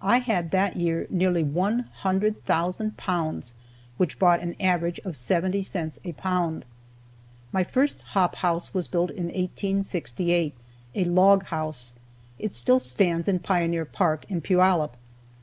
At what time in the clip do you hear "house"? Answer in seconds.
8.36-8.72, 11.48-11.92